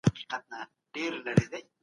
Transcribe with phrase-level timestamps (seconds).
[0.03, 0.61] په بسم الله خواړه
[0.93, 1.15] پیل
[1.47, 1.63] کړئ.